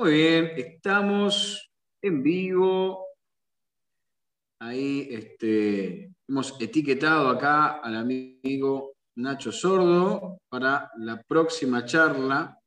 [0.00, 1.70] Muy bien, estamos
[2.00, 3.04] en vivo.
[4.58, 12.58] Ahí este, hemos etiquetado acá al amigo Nacho Sordo para la próxima charla.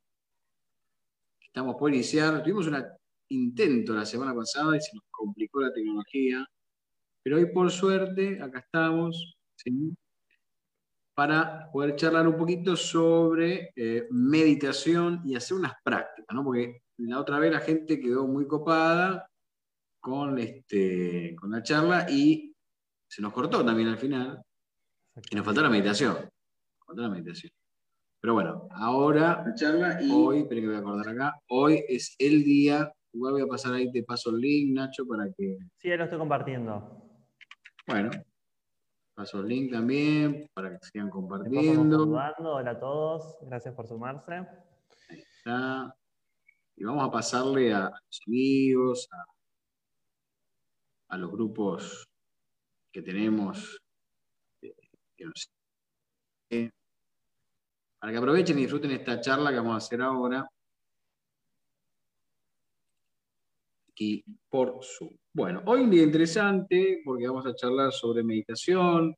[1.41, 2.43] Estamos por iniciar.
[2.43, 2.85] Tuvimos un
[3.29, 6.45] intento la semana pasada y se nos complicó la tecnología.
[7.23, 9.39] Pero hoy, por suerte, acá estamos
[11.15, 16.43] para poder charlar un poquito sobre eh, meditación y hacer unas prácticas, ¿no?
[16.43, 19.29] Porque la otra vez la gente quedó muy copada
[19.99, 22.53] con, este, con la charla y
[23.07, 24.41] se nos cortó también al final.
[25.29, 26.17] Y nos faltó la meditación.
[26.85, 27.51] Faltó la meditación.
[28.19, 32.15] Pero bueno, ahora, la charla y hoy, esperen que voy a acordar acá, hoy es
[32.17, 35.57] el día, igual voy a pasar ahí, te paso el link, Nacho, para que...
[35.77, 37.03] Sí, ya lo estoy compartiendo.
[37.85, 38.11] Bueno,
[39.13, 42.03] paso el link también, para que sigan compartiendo.
[42.03, 44.35] Hola a todos, gracias por sumarse.
[45.09, 45.93] Ahí está.
[46.75, 49.07] Y vamos a pasarle a, los amigos,
[51.09, 52.07] a, los grupos
[52.91, 53.79] que tenemos,
[56.49, 56.71] eh,
[57.99, 60.47] para que aprovechen y disfruten esta charla que vamos a hacer ahora.
[63.89, 65.15] Aquí por Zoom.
[65.33, 69.15] Bueno, hoy un día interesante porque vamos a charlar sobre meditación,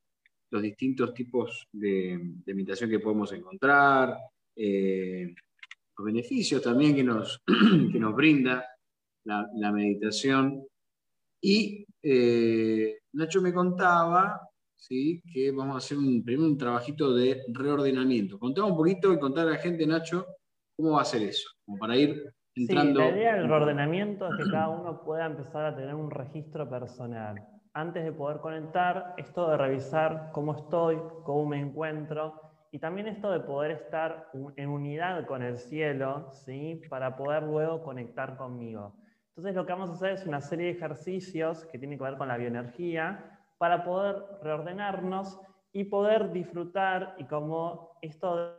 [0.50, 4.18] los distintos tipos de, meditación que podemos encontrar,
[4.56, 5.34] eh,
[5.98, 7.42] los beneficios también que nos,
[7.92, 8.66] que nos brinda
[9.26, 10.66] la, meditación.
[11.42, 14.40] Y eh, Nacho me contaba
[14.76, 15.22] ¿sí?
[15.32, 18.40] que vamos a hacer un, primero un trabajito de reordenamiento.
[18.40, 20.26] Contaba un poquito y contar a la gente, Nacho,
[20.76, 22.22] cómo va a ser eso, como para ir
[22.56, 23.00] entrando.
[23.02, 26.70] Sí, la idea del reordenamiento es que cada uno pueda empezar a tener un registro
[26.70, 27.36] personal.
[27.74, 32.45] Antes de poder conectar, esto de revisar cómo estoy, cómo me encuentro,
[32.76, 36.82] y también esto de poder estar en unidad con el cielo, ¿sí?
[36.90, 38.98] para poder luego conectar conmigo.
[39.30, 42.18] Entonces lo que vamos a hacer es una serie de ejercicios que tienen que ver
[42.18, 45.40] con la bioenergía para poder reordenarnos
[45.72, 48.52] y poder disfrutar y como esto de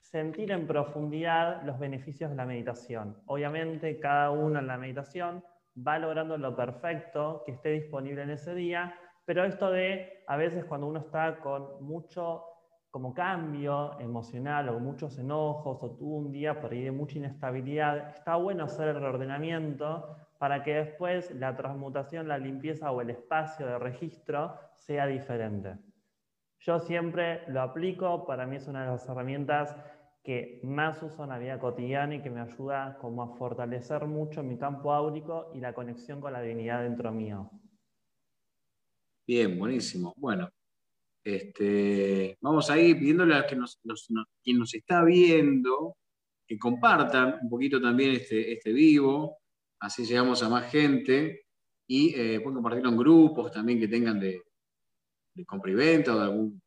[0.00, 3.20] sentir en profundidad los beneficios de la meditación.
[3.26, 5.42] Obviamente cada uno en la meditación
[5.76, 10.64] va logrando lo perfecto que esté disponible en ese día, pero esto de a veces
[10.66, 12.53] cuando uno está con mucho
[12.94, 18.10] como cambio emocional o muchos enojos o tuvo un día por ahí de mucha inestabilidad,
[18.10, 23.66] está bueno hacer el reordenamiento para que después la transmutación, la limpieza o el espacio
[23.66, 25.76] de registro sea diferente.
[26.60, 29.76] Yo siempre lo aplico, para mí es una de las herramientas
[30.22, 34.44] que más uso en la vida cotidiana y que me ayuda como a fortalecer mucho
[34.44, 37.50] mi campo áurico y la conexión con la divinidad dentro mío.
[39.26, 40.14] Bien, buenísimo.
[40.16, 40.48] Bueno,
[41.24, 43.80] este, vamos a ir pidiéndole a que nos,
[44.42, 45.96] quien nos está viendo
[46.46, 49.38] que compartan un poquito también este, este vivo,
[49.80, 51.46] así llegamos a más gente
[51.86, 54.42] y eh, pueden compartirlo en grupos también que tengan de,
[55.34, 56.62] de compra y venta o de algún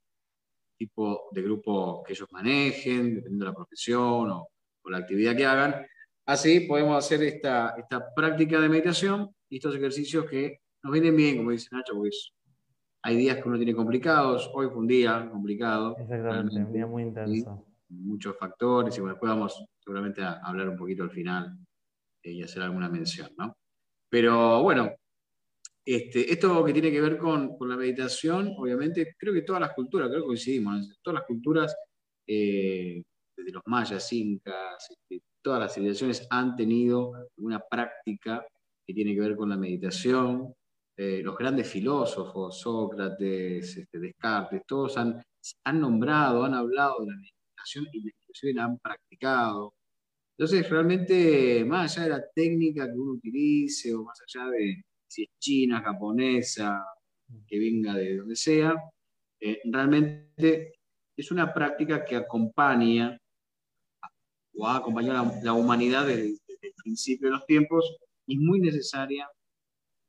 [0.77, 4.49] tipo de grupo que ellos manejen, dependiendo de la profesión o,
[4.89, 5.85] la actividad que hagan.
[6.25, 11.37] Así podemos hacer esta, esta práctica de meditación y estos ejercicios que nos vienen bien,
[11.37, 12.11] como dice Nacho, porque
[13.01, 15.95] hay días que uno tiene complicados, hoy fue un día complicado.
[15.97, 17.65] Exactamente, un día muy intenso.
[17.89, 21.57] Muchos factores y bueno, después vamos seguramente a hablar un poquito al final
[22.21, 23.55] eh, y hacer alguna mención, ¿no?
[24.09, 24.93] Pero bueno,
[25.85, 30.09] este, esto que tiene que ver con, la meditación, obviamente, creo que todas las culturas,
[30.09, 31.75] creo que coincidimos, todas las culturas,
[32.27, 33.01] eh,
[33.37, 38.45] desde los mayas, incas, este, todas las civilizaciones han tenido una práctica
[38.85, 40.53] que tiene que ver con la meditación,
[40.99, 45.23] eh, los grandes filósofos, Sócrates, este, Descartes, todos han,
[45.63, 49.75] han nombrado, han hablado de la meditación y inclusive la han practicado.
[50.35, 55.23] Entonces, realmente, más allá de la técnica que uno utilice o más allá de si
[55.23, 56.83] es china, japonesa,
[57.47, 58.73] que venga de donde sea,
[59.39, 60.73] eh, realmente
[61.15, 63.19] es una práctica que acompaña
[64.55, 68.39] o ha acompañado la, la humanidad desde, desde, el principio de los tiempos y es
[68.41, 69.29] muy necesaria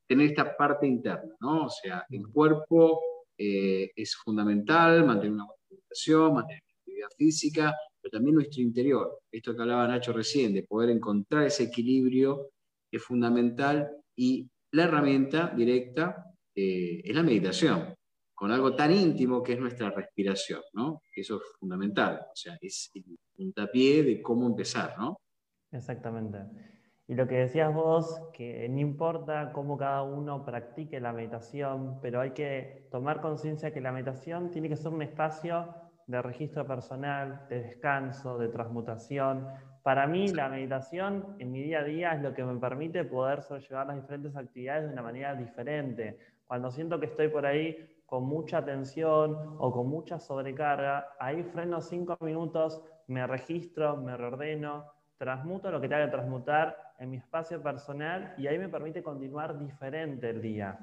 [0.09, 1.65] tener esta parte interna, ¿no?
[1.65, 2.99] O sea, el cuerpo
[3.37, 9.19] eh, es fundamental, mantener una buena alimentación, mantener una actividad física, pero también nuestro interior.
[9.31, 12.49] Esto que hablaba Nacho recién, de poder encontrar ese equilibrio
[12.91, 17.93] es fundamental y la herramienta directa eh, es la meditación,
[18.33, 21.03] con algo tan íntimo que es nuestra respiración, ¿no?
[21.15, 23.03] Eso es fundamental, o sea, es el
[23.35, 25.19] puntapié de cómo empezar, ¿no?
[25.71, 26.78] Exactamente.
[27.09, 32.21] Y lo que decías vos, que no importa cómo cada uno practique la meditación, pero
[32.21, 35.73] hay que tomar conciencia que la meditación tiene que ser un espacio
[36.05, 39.47] de registro personal, de descanso, de transmutación.
[39.81, 43.41] Para mí la meditación en mi día a día es lo que me permite poder
[43.41, 46.19] sobrellevar las diferentes actividades de una manera diferente.
[46.45, 51.81] Cuando siento que estoy por ahí con mucha tensión o con mucha sobrecarga, ahí freno
[51.81, 54.85] cinco minutos, me registro, me reordeno,
[55.17, 59.57] transmuto lo que tenga que transmutar en mi espacio personal y ahí me permite continuar
[59.57, 60.77] diferente el día.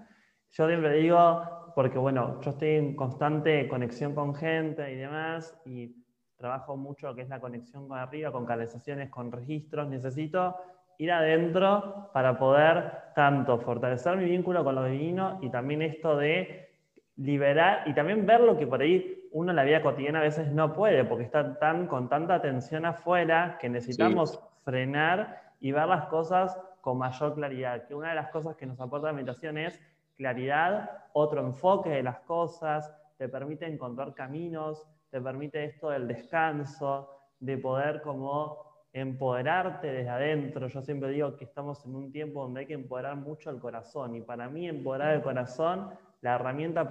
[0.50, 5.94] Yo siempre digo, porque bueno, yo estoy en constante conexión con gente y demás, y
[6.36, 10.56] trabajo mucho que es la conexión con arriba, con canalizaciones, con registros, necesito
[10.98, 16.70] ir adentro para poder tanto fortalecer mi vínculo con lo divino y también esto de
[17.16, 20.50] liberar y también ver lo que por ahí uno en la vida cotidiana a veces
[20.52, 26.06] no puede, porque está tan, con tanta tensión afuera que necesitamos frenar y ver las
[26.06, 27.86] cosas con mayor claridad.
[27.86, 29.80] Que una de las cosas que nos aporta la meditación es
[30.16, 37.10] claridad, otro enfoque de las cosas, te permite encontrar caminos, te permite esto del descanso,
[37.38, 40.68] de poder como empoderarte desde adentro.
[40.68, 44.14] Yo siempre digo que estamos en un tiempo donde hay que empoderar mucho el corazón
[44.16, 45.90] y para mí empoderar el corazón,
[46.22, 46.88] la herramienta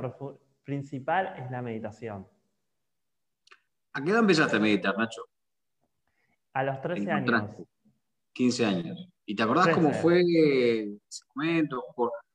[0.64, 2.28] principal es la meditación.
[3.94, 5.24] ¿A qué edad empezaste a meditar, Nacho?
[6.54, 7.44] A los 13 años.
[8.36, 9.10] 15 años.
[9.26, 11.84] ¿Y te acordás cómo fue ese momento?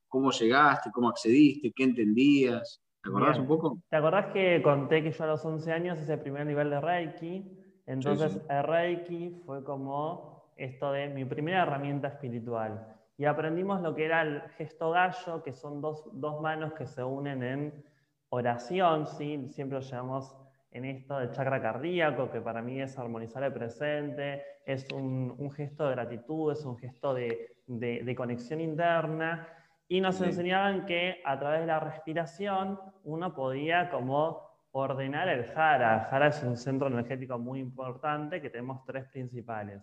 [0.09, 2.81] Cómo llegaste, cómo accediste, qué entendías.
[3.01, 3.79] ¿Te acordás un poco?
[3.89, 6.81] ¿Te acordás que conté que yo a los 11 años hice el primer nivel de
[6.81, 7.45] Reiki?
[7.85, 12.97] Entonces el Reiki fue como esto de mi primera herramienta espiritual.
[13.17, 17.03] Y aprendimos lo que era el gesto gallo, que son dos, dos manos que se
[17.03, 17.85] unen en
[18.29, 19.47] oración, ¿sí?
[19.49, 20.35] siempre lo llevamos
[20.71, 25.51] en esto del chakra cardíaco, que para mí es armonizar el presente, es un, un
[25.51, 29.47] gesto de gratitud, es un gesto de, de, de conexión interna.
[29.87, 35.95] Y nos enseñaban que a través de la respiración uno podía como ordenar el jara.
[35.95, 39.81] El jara es un centro energético muy importante que tenemos tres principales.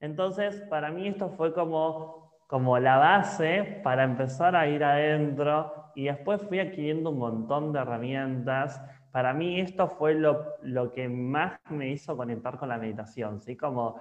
[0.00, 6.06] Entonces, para mí esto fue como, como la base para empezar a ir adentro y
[6.06, 8.82] después fui adquiriendo un montón de herramientas.
[9.16, 13.56] Para mí esto fue lo, que más me hizo conectar con la meditación, ¿sí?
[13.56, 13.98] como,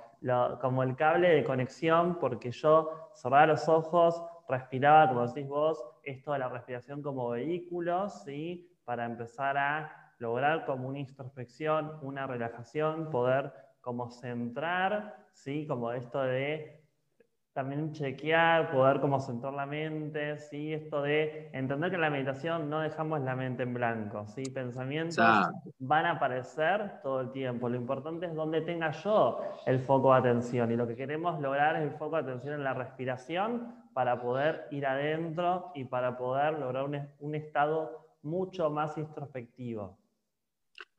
[0.59, 6.33] como el cable de conexión, porque yo cerraba los ojos, respiraba, como decís vos, esto
[6.33, 8.69] de la respiración como vehículo, ¿sí?
[8.83, 15.65] Para empezar a lograr como una introspección, una relajación, poder como centrar, ¿sí?
[15.65, 16.84] Como esto de
[17.55, 20.73] también chequear, poder como centrar la mente, ¿sí?
[20.73, 24.43] Esto de entender que en la meditación no dejamos la mente en blanco, ¿sí?
[24.43, 25.25] Pensamientos
[25.79, 27.69] van a aparecer todo el tiempo.
[27.69, 30.69] Lo importante es dónde tenga yo el foco de atención.
[30.69, 34.67] Y lo que queremos lograr es el foco de atención en la respiración para poder
[34.71, 39.97] ir adentro y para poder lograr un, estado mucho más introspectivo.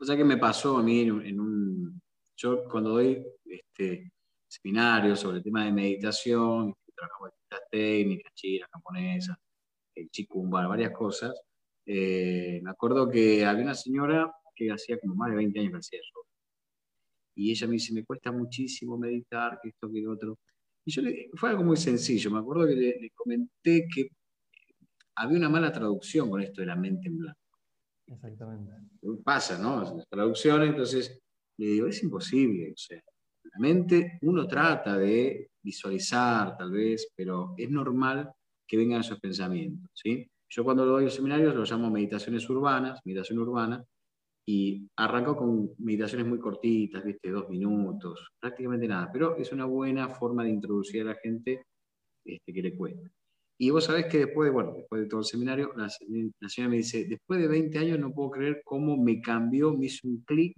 [0.01, 2.01] O sea que me pasó a mí en un...
[2.35, 4.11] Yo cuando doy este,
[4.49, 9.37] seminarios sobre el tema de meditación, trabajamos distintas técnicas, chinas, japonesas,
[9.95, 11.35] el chikumba, varias cosas.
[11.85, 15.79] Eh, me acuerdo que había una señora que hacía como más de 20 años que
[15.79, 16.27] hacía eso.
[17.37, 20.39] Y ella me dice, me cuesta muchísimo meditar, que esto, que lo otro.
[20.85, 22.31] Y yo le, fue algo muy sencillo.
[22.31, 24.09] Me acuerdo que le, comenté que
[25.17, 27.41] había una mala traducción con esto de la mente en blanco.
[28.07, 28.73] Exactamente.
[29.23, 29.97] Pasa, ¿no?
[29.97, 31.21] Las traducciones, entonces
[31.59, 32.73] le digo, es imposible.
[32.73, 33.03] O sea,
[33.59, 38.33] mente uno trata de visualizar tal vez, pero es normal
[38.67, 39.91] que vengan esos pensamientos.
[39.95, 40.29] ¿sí?
[40.49, 43.85] Yo cuando doy los seminarios lo llamo meditaciones urbanas, meditación urbana,
[44.49, 47.31] y arranco con meditaciones muy cortitas, ¿viste?
[47.31, 51.65] dos minutos, prácticamente nada, pero es una buena forma de introducir a la gente
[52.25, 53.11] este, que le cuesta.
[53.59, 55.89] Y vos sabés que después de, bueno, después de todo el seminario, la,
[56.41, 59.87] la señora me dice, después de 20 años no puedo creer cómo me cambió, me
[59.87, 60.55] hizo un clic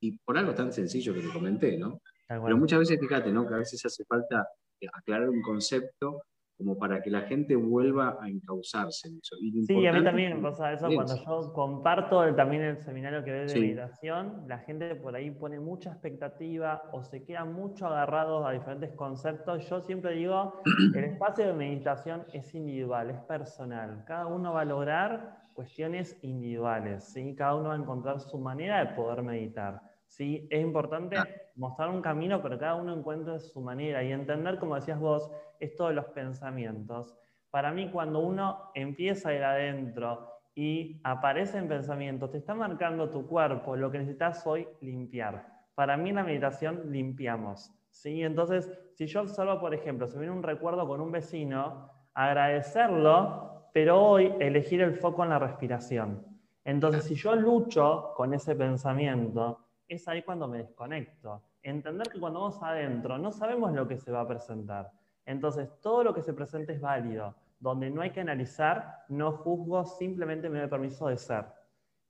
[0.00, 2.00] y por algo tan sencillo que te comenté, ¿no?
[2.28, 3.46] Pero muchas veces, fíjate, ¿no?
[3.46, 4.46] Que a veces hace falta
[4.92, 6.22] aclarar un concepto
[6.58, 9.36] como para que la gente vuelva a encauzarse en eso.
[9.64, 13.46] sí, a mí también me pasa eso cuando yo comparto también el seminario que ve
[13.46, 18.50] de meditación, la gente por ahí pone mucha expectativa o se queda mucho agarrados a
[18.50, 19.68] diferentes conceptos.
[19.68, 20.60] Yo siempre digo,
[20.96, 24.02] el espacio de meditación es individual, es personal.
[24.04, 27.36] Cada uno va a lograr cuestiones individuales, ¿sí?
[27.36, 29.80] Cada uno va a encontrar su manera de poder meditar.
[30.08, 30.48] ¿Sí?
[30.50, 31.16] Es importante
[31.54, 35.88] mostrar un camino, pero cada uno encuentre su manera y entender, como decías vos, esto
[35.88, 37.16] de los pensamientos.
[37.50, 43.26] Para mí, cuando uno empieza a ir adentro y aparecen pensamientos, te está marcando tu
[43.26, 45.46] cuerpo, lo que necesitas hoy limpiar.
[45.74, 47.72] Para mí en la meditación limpiamos.
[47.90, 48.22] ¿sí?
[48.22, 54.02] Entonces, si yo observo, por ejemplo, si viene un recuerdo con un vecino, agradecerlo, pero
[54.02, 56.26] hoy elegir el foco en la respiración.
[56.64, 61.42] Entonces, si yo lucho con ese pensamiento, es ahí cuando me desconecto.
[61.62, 64.90] Entender que cuando vamos adentro no sabemos lo que se va a presentar.
[65.26, 67.34] Entonces, todo lo que se presente es válido.
[67.60, 71.46] Donde no hay que analizar, no juzgo, simplemente me doy permiso de ser.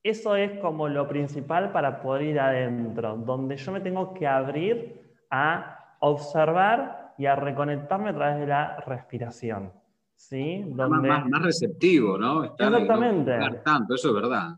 [0.02, 5.16] Eso es como lo principal para poder ir adentro, donde yo me tengo que abrir
[5.30, 9.72] a observar y a reconectarme a través de la respiración.
[10.18, 10.64] ¿sí?
[10.66, 11.08] Donde...
[11.08, 12.44] Más, más, receptivo, ¿no?
[12.44, 13.38] Exactamente.
[13.64, 14.56] tanto, eso es verdad.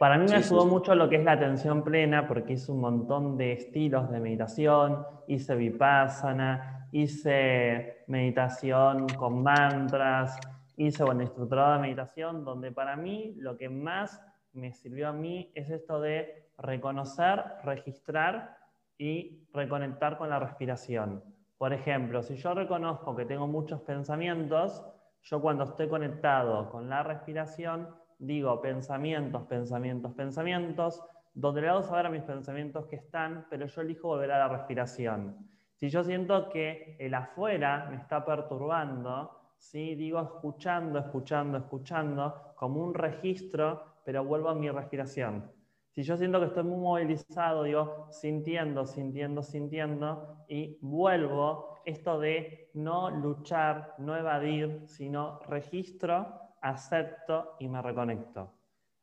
[0.00, 3.36] Para mí me ayudó mucho lo que es la atención plena, porque hice un montón
[3.36, 10.40] de estilos de meditación, hice vipassana, hice meditación con mantras,
[10.78, 15.52] hice, bueno, instructorado de meditación, donde para mí lo que más me sirvió a mí
[15.54, 18.56] es esto de reconocer, registrar
[18.96, 21.22] y reconectar con la respiración.
[21.58, 24.82] Por ejemplo, si yo reconozco que tengo muchos pensamientos,
[25.20, 31.02] yo cuando estoy conectado con la respiración, digo pensamientos, pensamientos, pensamientos,
[31.34, 34.48] donde le hago saber a mis pensamientos que están, pero yo elijo volver a la
[34.48, 35.48] respiración.
[35.74, 39.94] Si yo siento que el afuera me está perturbando, ¿sí?
[39.94, 45.52] digo escuchando, escuchando, escuchando, como un registro pero vuelvo a mi respiración.
[45.90, 52.70] Si yo siento que estoy muy movilizado, digo, sintiendo, sintiendo, sintiendo, y vuelvo esto de
[52.74, 58.52] no luchar, no evadir, sino registro, acepto y me reconecto.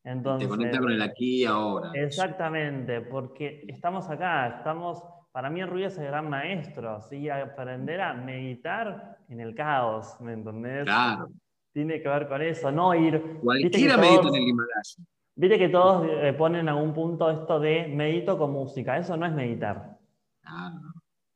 [0.04, 1.92] Entonces, Te conecta con el aquí y ahora.
[1.94, 7.30] Exactamente, porque estamos acá, estamos, para mí el ruido es el gran maestro, ¿sí?
[7.30, 10.86] aprender a meditar en el caos, ¿me entendés?
[10.86, 11.30] Claro
[11.78, 13.22] tiene que ver con eso, no ir...
[13.40, 14.96] Cualquiera medita en el Himalaya.
[15.36, 19.28] Viste que todos eh, ponen en algún punto esto de medito con música, eso no
[19.28, 19.96] es meditar.
[20.44, 20.94] No.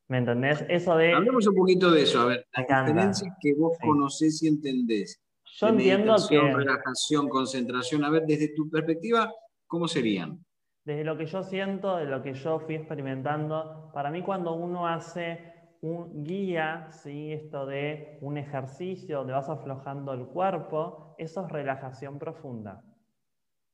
[0.08, 0.66] ¿Me entendés?
[0.68, 1.14] Eso de...
[1.14, 5.22] Hablemos un poquito de eso, a ver, las diferencias que vos conocés y entendés.
[5.54, 6.40] Yo entiendo que...
[6.40, 9.32] Relajación, concentración, a ver, desde tu perspectiva,
[9.68, 10.44] ¿cómo serían?
[10.84, 14.88] Desde lo que yo siento, de lo que yo fui experimentando, para mí cuando uno
[14.88, 17.34] hace un guía, ¿sí?
[17.34, 22.84] esto de un ejercicio donde vas aflojando el cuerpo, eso es relajación profunda.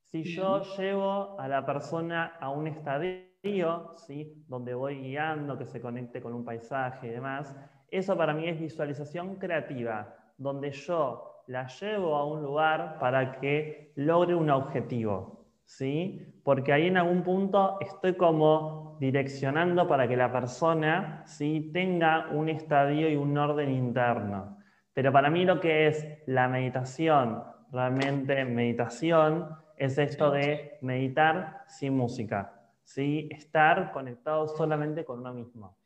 [0.02, 4.44] Si yo llevo a la persona a un estadio, ¿sí?
[4.48, 7.54] donde voy guiando, que se conecte con un paisaje y demás,
[7.90, 13.92] eso para mí es visualización creativa, donde yo la llevo a un lugar para que
[13.96, 15.46] logre un objetivo.
[15.64, 16.40] ¿sí?
[16.44, 21.70] Porque ahí en algún punto estoy como direccionando para que la persona ¿sí?
[21.72, 24.58] tenga un estadio y un orden interno.
[24.92, 31.96] Pero para mí lo que es la meditación, realmente meditación, es esto de meditar sin
[31.96, 33.28] música, ¿sí?
[33.30, 35.78] estar conectado solamente con uno mismo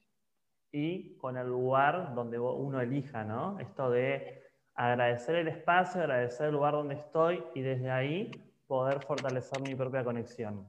[0.73, 3.59] y con el lugar donde uno elija, ¿no?
[3.59, 4.42] Esto de
[4.75, 8.31] agradecer el espacio, agradecer el lugar donde estoy y desde ahí
[8.67, 10.67] poder fortalecer mi propia conexión.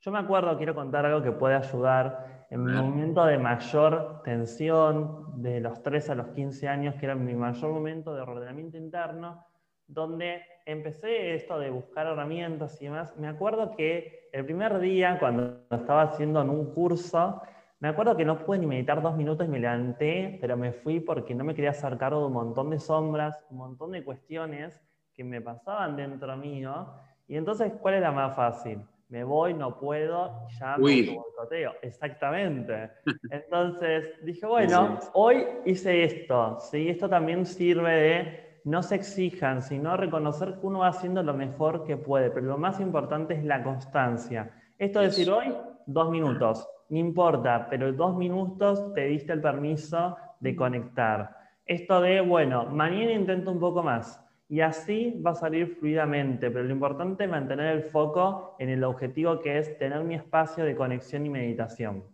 [0.00, 5.42] Yo me acuerdo, quiero contar algo que puede ayudar en mi momento de mayor tensión,
[5.42, 9.46] de los 3 a los 15 años, que era mi mayor momento de ordenamiento interno,
[9.86, 13.16] donde empecé esto de buscar herramientas y demás.
[13.16, 17.42] Me acuerdo que el primer día, cuando estaba haciendo en un curso,
[17.84, 21.00] me acuerdo que no pude ni meditar dos minutos y me levanté, pero me fui
[21.00, 24.80] porque no me quería hacer cargo de un montón de sombras, un montón de cuestiones
[25.12, 26.86] que me pasaban dentro mío.
[27.28, 28.80] Y entonces, ¿cuál es la más fácil?
[29.10, 31.74] Me voy, no puedo, ya me boicoteo.
[31.82, 32.90] Exactamente.
[33.30, 36.56] Entonces dije, bueno, hoy hice esto.
[36.60, 36.88] ¿sí?
[36.88, 41.84] Esto también sirve de no se exijan, sino reconocer que uno va haciendo lo mejor
[41.84, 42.30] que puede.
[42.30, 44.52] Pero lo más importante es la constancia.
[44.78, 46.66] Esto es decir, hoy, dos minutos.
[46.88, 51.36] No importa, pero dos minutos te diste el permiso de conectar.
[51.66, 56.64] Esto de, bueno, mañana intento un poco más y así va a salir fluidamente, pero
[56.64, 60.76] lo importante es mantener el foco en el objetivo que es tener mi espacio de
[60.76, 62.04] conexión y meditación.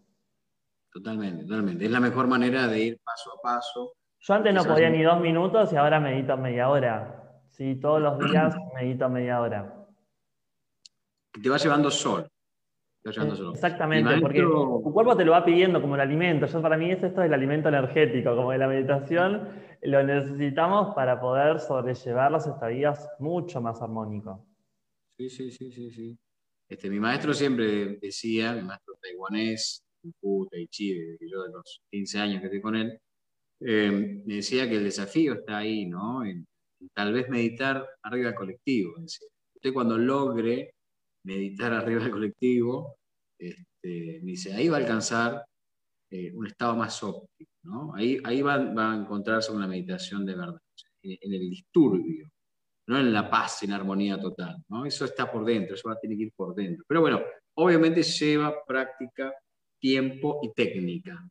[0.93, 1.85] Totalmente, totalmente.
[1.85, 3.93] Es la mejor manera de ir paso a paso.
[4.21, 7.43] Yo antes no podía ni dos minutos y ahora medito media hora.
[7.49, 9.75] Sí, todos los días medito media hora.
[11.43, 12.29] Te va llevando sol.
[13.03, 16.47] Exactamente, porque tu cuerpo te lo va pidiendo como el alimento.
[16.47, 19.49] Yo para mí es esto del alimento energético, como de la meditación,
[19.83, 24.41] lo necesitamos para poder sobrellevar los estadías mucho más armónicos.
[25.19, 26.19] Sí, sí, sí, sí, sí.
[26.69, 29.83] Este, mi maestro siempre decía, mi maestro taiwanés,
[30.21, 32.99] Fu Tai Chi, desde yo de los 15 años que estoy con él,
[33.61, 36.25] eh, me decía que el desafío está ahí, ¿no?
[36.25, 36.47] En,
[36.95, 38.95] tal vez meditar arriba del colectivo.
[38.99, 40.75] Usted cuando logre
[41.25, 42.97] meditar arriba del colectivo,
[43.39, 45.45] este, dice, ahí va a alcanzar
[46.11, 47.95] eh, un estado más óptimo, ¿no?
[47.95, 50.61] Ahí, ahí va, a encontrarse una meditación de verdad,
[51.03, 52.29] en, el disturbio.
[52.89, 54.57] no en la paz, en armonía total.
[54.69, 54.85] ¿no?
[54.85, 56.85] Eso está por dentro, eso va a tener que ir por dentro.
[56.89, 57.21] Pero bueno,
[57.57, 59.33] obviamente lleva práctica,
[59.79, 61.25] tiempo y técnica.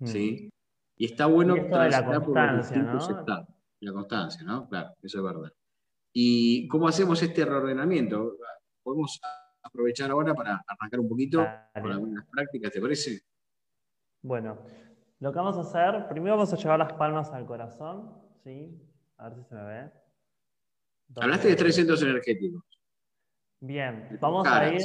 [0.00, 0.06] Mm.
[0.06, 0.50] ¿sí?
[0.96, 3.46] Y está bueno y la constancia, ¿no?
[3.80, 4.68] La constancia, ¿no?
[4.68, 5.52] Claro, eso es verdad.
[6.12, 8.36] ¿Y cómo hacemos este reordenamiento?
[8.84, 9.20] Podemos
[9.62, 13.22] aprovechar ahora para arrancar un poquito con algunas prácticas, ¿te parece?
[14.22, 14.58] Bueno,
[15.18, 18.12] lo que vamos a hacer, primero vamos a llevar las palmas al corazón,
[18.44, 18.80] ¿sí?
[19.16, 19.90] A ver si se me ve.
[21.16, 22.62] Hablaste de tres centros energéticos.
[23.60, 24.82] Bien, vamos a ir.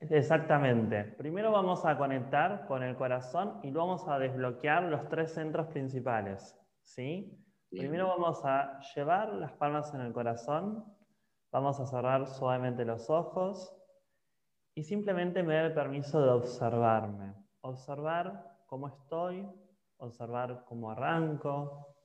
[0.00, 1.02] Exactamente.
[1.18, 5.66] Primero vamos a conectar con el corazón y luego vamos a desbloquear los tres centros
[5.66, 6.56] principales.
[6.82, 7.36] ¿sí?
[7.70, 10.84] Primero vamos a llevar las palmas en el corazón,
[11.50, 13.74] vamos a cerrar suavemente los ojos
[14.74, 17.34] y simplemente me da el permiso de observarme.
[17.62, 19.48] Observar cómo estoy,
[19.96, 21.96] observar cómo arranco,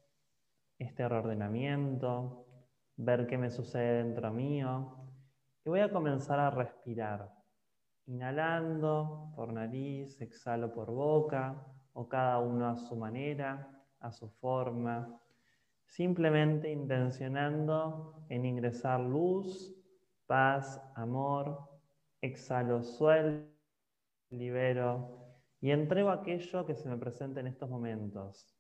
[0.80, 2.48] este reordenamiento,
[2.96, 4.98] ver qué me sucede dentro mío.
[5.64, 7.32] Y voy a comenzar a respirar.
[8.06, 15.22] Inhalando por nariz, exhalo por boca, o cada uno a su manera, a su forma.
[15.94, 19.76] Simplemente intencionando en ingresar luz,
[20.26, 21.70] paz, amor.
[22.20, 23.48] Exhalo, suelto,
[24.32, 28.58] libero y entrego aquello que se me presente en estos momentos.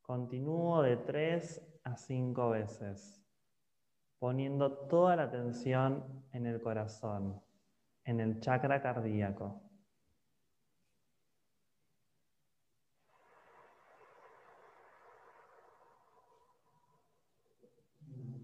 [0.00, 3.22] Continúo de tres a cinco veces
[4.18, 7.42] poniendo toda la atención en el corazón,
[8.04, 9.60] en el chakra cardíaco.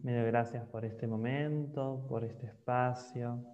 [0.08, 3.44] Me doy gracias por este momento, por este espacio,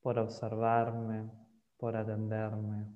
[0.00, 1.30] por observarme,
[1.76, 2.86] por atenderme.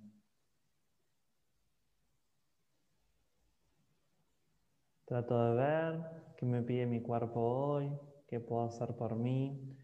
[5.04, 7.92] Trato de ver ¿Qué me pide mi cuerpo hoy?
[8.26, 9.76] ¿Qué puedo hacer por mí?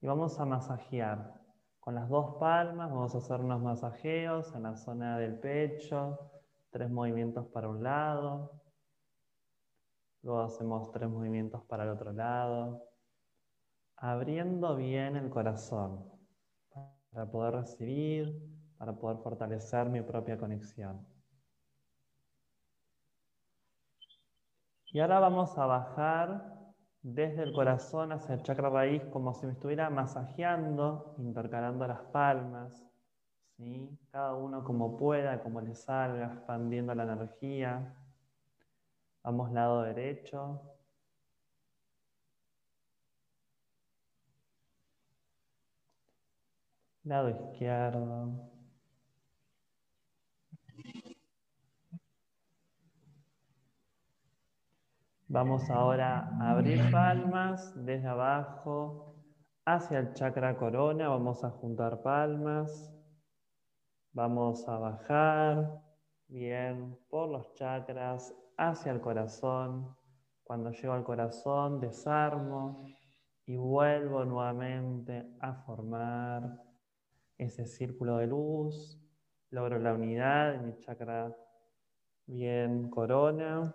[0.00, 1.40] Y vamos a masajear.
[1.78, 6.18] Con las dos palmas vamos a hacer unos masajeos en la zona del pecho,
[6.72, 8.61] tres movimientos para un lado.
[10.22, 12.82] Luego hacemos tres movimientos para el otro lado.
[13.96, 16.10] Abriendo bien el corazón
[17.10, 18.40] para poder recibir,
[18.78, 21.06] para poder fortalecer mi propia conexión.
[24.92, 26.52] Y ahora vamos a bajar
[27.02, 32.86] desde el corazón hacia el chakra raíz como si me estuviera masajeando, intercalando las palmas,
[33.56, 33.98] ¿sí?
[34.10, 37.94] cada uno como pueda, como le salga, expandiendo la energía.
[39.24, 40.60] Vamos lado derecho.
[47.04, 48.52] Lado izquierdo.
[55.28, 59.16] Vamos ahora a abrir palmas desde abajo
[59.64, 61.08] hacia el chakra corona.
[61.08, 62.92] Vamos a juntar palmas.
[64.12, 65.80] Vamos a bajar
[66.28, 69.96] bien por los chakras hacia el corazón.
[70.44, 72.84] Cuando llego al corazón, desarmo
[73.46, 76.62] y vuelvo nuevamente a formar
[77.38, 78.98] ese círculo de luz.
[79.50, 81.36] Logro la unidad en mi chakra
[82.26, 83.74] bien corona.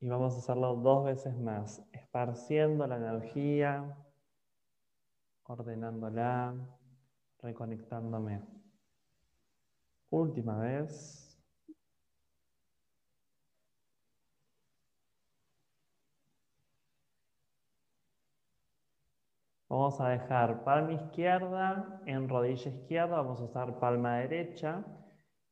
[0.00, 3.96] Y vamos a hacerlo dos veces más, esparciendo la energía,
[5.42, 6.54] ordenándola,
[7.42, 8.40] reconectándome.
[10.08, 11.19] Última vez.
[19.70, 24.84] Vamos a dejar palma izquierda en rodilla izquierda, vamos a usar palma derecha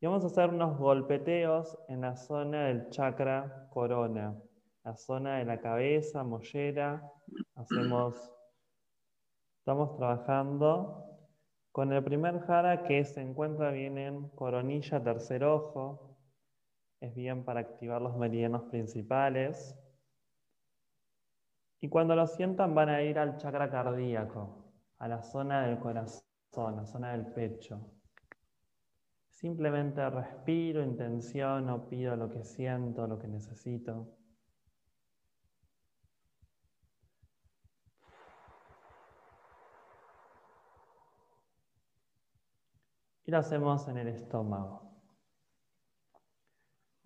[0.00, 4.36] y vamos a hacer unos golpeteos en la zona del chakra corona,
[4.82, 7.08] la zona de la cabeza, mollera.
[7.54, 8.16] Hacemos,
[9.60, 11.04] estamos trabajando
[11.70, 16.18] con el primer jara que se encuentra bien en coronilla, tercer ojo.
[17.00, 19.78] Es bien para activar los meridianos principales.
[21.80, 26.24] Y cuando lo sientan van a ir al chakra cardíaco, a la zona del corazón,
[26.56, 27.92] a la zona del pecho.
[29.30, 34.08] Simplemente respiro, intenciono, pido lo que siento, lo que necesito.
[43.24, 44.97] Y lo hacemos en el estómago.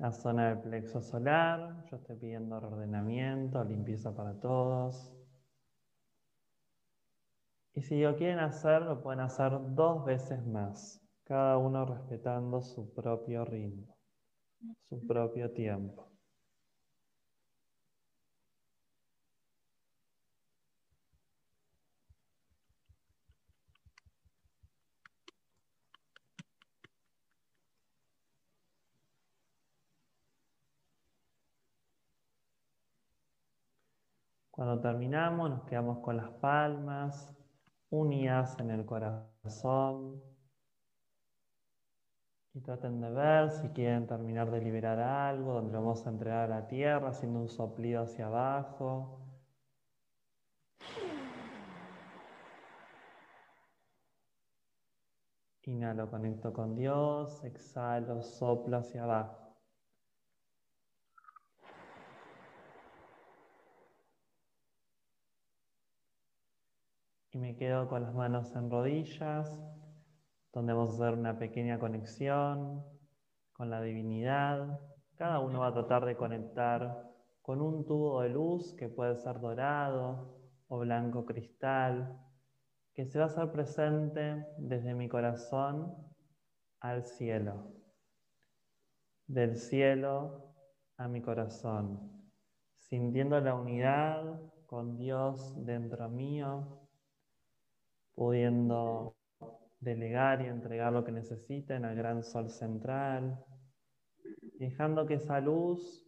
[0.02, 5.14] La zona del plexo solar, yo estoy pidiendo reordenamiento, limpieza para todos.
[7.72, 12.92] Y si lo quieren hacer, lo pueden hacer dos veces más cada uno respetando su
[12.92, 13.96] propio ritmo,
[14.88, 16.10] su propio tiempo.
[34.62, 37.36] Cuando terminamos nos quedamos con las palmas
[37.90, 40.22] unidas en el corazón.
[42.54, 46.44] Y traten de ver si quieren terminar de liberar algo, donde lo vamos a entregar
[46.44, 49.18] a la tierra, haciendo un soplido hacia abajo.
[55.64, 59.41] Inhalo, conecto con Dios, exhalo, soplo hacia abajo.
[67.34, 69.58] Y me quedo con las manos en rodillas,
[70.52, 72.84] donde vamos a hacer una pequeña conexión
[73.54, 74.78] con la divinidad.
[75.16, 79.40] Cada uno va a tratar de conectar con un tubo de luz que puede ser
[79.40, 82.20] dorado o blanco cristal,
[82.92, 85.96] que se va a hacer presente desde mi corazón
[86.80, 87.72] al cielo,
[89.26, 90.52] del cielo
[90.98, 92.30] a mi corazón,
[92.76, 96.82] sintiendo la unidad con Dios dentro mío,
[98.14, 99.16] pudiendo
[99.80, 103.44] delegar y entregar lo que necesiten al gran sol central,
[104.58, 106.06] dejando que esa luz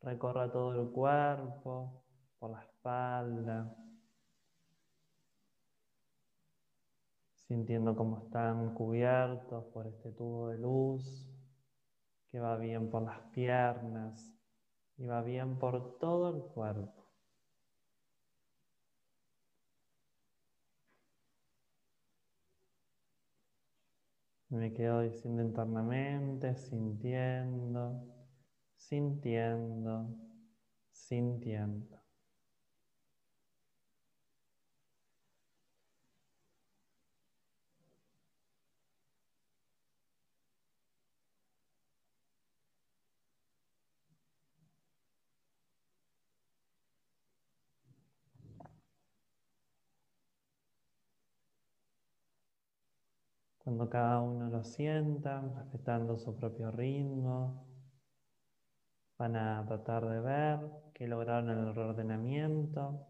[0.00, 2.04] recorra todo el cuerpo,
[2.38, 3.74] por la espalda,
[7.34, 11.26] sintiendo cómo están cubiertos por este tubo de luz
[12.30, 14.34] que va bien por las piernas
[14.96, 16.95] y va bien por todo el cuerpo.
[24.48, 28.00] Me quedo diciendo internamente, sintiendo,
[28.76, 30.16] sintiendo,
[30.92, 32.05] sintiendo.
[53.66, 57.66] Cuando cada uno lo sienta, respetando su propio ritmo,
[59.18, 60.60] van a tratar de ver
[60.94, 63.08] qué lograron el ordenamiento,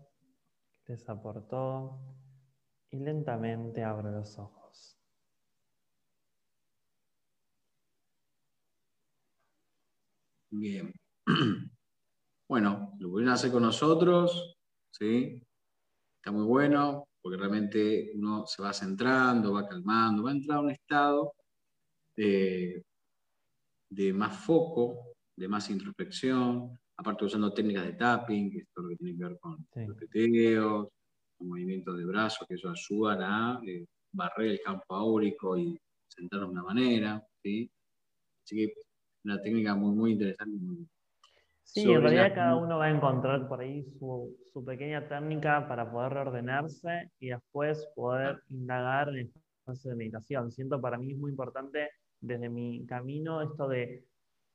[0.83, 2.01] qué les aportó,
[2.91, 4.99] y lentamente abre los ojos.
[10.51, 10.91] Bien.
[12.49, 14.57] Bueno, lo pudieron hacer con nosotros,
[14.93, 15.43] ¿sí?
[16.21, 20.61] Está muy bueno porque realmente uno se va centrando, va calmando, va a entrar a
[20.61, 21.33] un estado
[22.15, 22.85] de,
[24.15, 28.97] más foco, de más introspección, aparte usando técnicas de tapping, que es todo lo que
[28.99, 30.89] tiene que ver con los teteos,
[31.37, 36.51] con movimientos de brazos, que eso ayudan a eh, barrer el campo áurico y sentarnos
[36.51, 37.27] de una manera.
[37.43, 37.69] ¿sí?
[38.45, 38.73] Así que
[39.25, 40.57] una técnica muy, muy interesante.
[40.61, 40.87] Muy,
[41.67, 46.13] Sí, en realidad cada uno va a encontrar por ahí su, pequeña técnica para poder
[46.13, 49.33] reordenarse y después poder indagar en el
[49.65, 50.51] proceso de meditación.
[50.51, 54.05] Siento para mí es muy importante desde mi camino esto de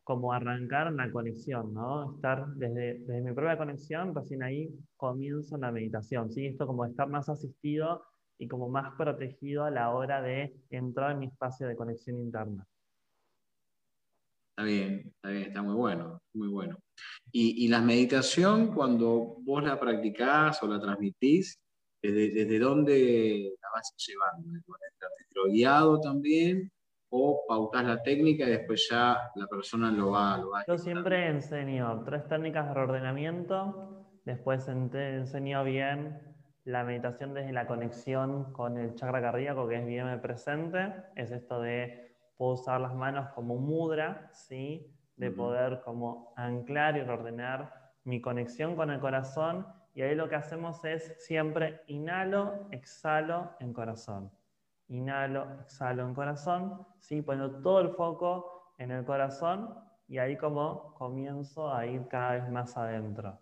[0.03, 2.15] como arrancar la conexión, ¿no?
[2.15, 6.47] Estar desde, desde mi propia conexión, recién ahí comienzo la meditación, ¿sí?
[6.47, 8.03] Esto como estar más asistido
[8.39, 12.65] y como más protegido a la hora de entrar en mi espacio de conexión interna.
[14.61, 16.77] Está bien, está bien, está muy bueno, muy bueno.
[17.31, 21.59] Y, la meditación, cuando vos la practicás o la transmitís,
[21.99, 24.51] ¿desde, desde dónde la vas llevando?
[24.51, 26.71] ¿Desde guiado también?
[27.09, 32.03] ¿O pautás la técnica y después ya la persona lo va, lo Yo siempre enseño
[32.05, 36.19] tres técnicas de reordenamiento, después enseño bien
[36.65, 41.59] la meditación desde la conexión con el chakra cardíaco, que es bien presente, es esto
[41.61, 42.10] de
[42.41, 44.91] puedo usar las manos como mudra, ¿sí?
[45.15, 49.67] de poder como anclar y ordenar mi conexión con el corazón.
[49.93, 54.31] Y ahí lo que hacemos es siempre inhalo, exhalo en corazón.
[54.87, 57.21] Inhalo, exhalo en corazón, ¿sí?
[57.21, 59.75] poniendo todo el foco en el corazón
[60.07, 63.37] y ahí como comienzo a ir cada vez más adentro.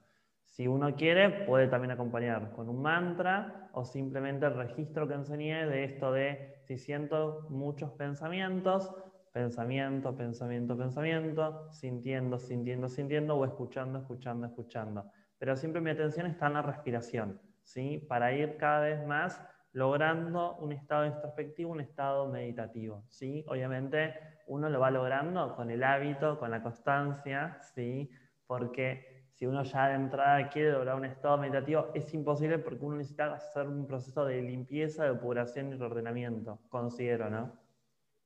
[0.50, 5.66] Si uno quiere, puede también acompañar con un mantra o simplemente el registro que enseñé
[5.68, 8.94] de esto de si siento muchos pensamientos,
[9.32, 15.12] pensamiento, pensamiento, pensamiento, sintiendo, sintiendo, sintiendo o escuchando, escuchando, escuchando.
[15.38, 18.06] Pero siempre mi atención está en la respiración, ¿sí?
[18.10, 23.46] Para ir cada vez más logrando un estado introspectivo, un estado meditativo, ¿sí?
[23.48, 24.16] Obviamente
[24.48, 28.10] uno lo va logrando con el hábito, con la constancia, ¿sí?
[28.48, 29.09] Porque
[29.40, 33.34] si uno ya de entrada quiere lograr un estado meditativo, es imposible porque uno necesita
[33.34, 37.58] hacer un proceso de limpieza, de depuración y reordenamiento, considero, ¿no?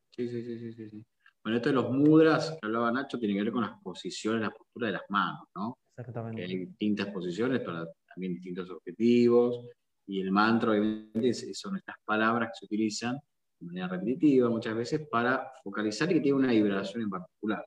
[0.09, 1.05] Sí, sí, sí, sí, sí.
[1.43, 4.49] Bueno, esto de los mudras que hablaba Nacho tiene que ver con las posiciones, la
[4.49, 5.77] postura de las manos, ¿no?
[5.95, 6.41] Exactamente.
[6.41, 9.67] hay distintas posiciones para también distintos objetivos,
[10.07, 13.19] y el mantra obviamente son estas palabras que se utilizan
[13.59, 17.63] de manera repetitiva muchas veces para focalizar y que tiene una vibración en particular.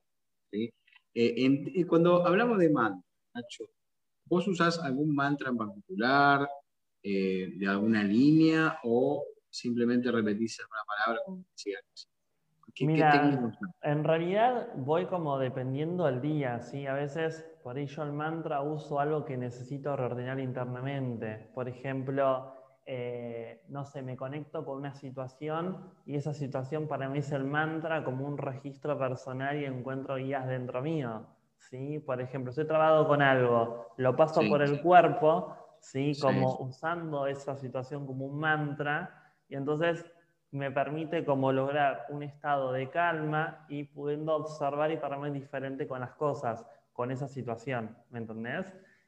[0.51, 0.69] ¿sí?
[1.15, 3.06] Eh, cuando hablamos de mantra,
[3.37, 3.65] Nacho,
[4.25, 6.49] ¿vos usás algún mantra en particular,
[7.03, 11.83] eh, de alguna línea, o simplemente repetís una palabra como decías?
[12.79, 16.87] Mira, en realidad voy como dependiendo del día, ¿sí?
[16.87, 21.51] A veces por ello el mantra uso algo que necesito reordenar internamente.
[21.55, 22.55] Por ejemplo,
[22.87, 27.45] eh, no sé, me conecto con una situación y esa situación para mí es el
[27.45, 31.27] mantra como un registro personal y encuentro guías dentro mío,
[31.59, 31.99] ¿sí?
[31.99, 36.13] Por ejemplo, estoy trabado con algo, lo paso por el cuerpo, ¿sí?
[36.21, 40.05] Como usando esa situación como un mantra y entonces
[40.51, 46.01] me permite como lograr un estado de calma y pudiendo observar y pararme diferente con
[46.01, 48.67] las cosas, con esa situación, ¿me entendés?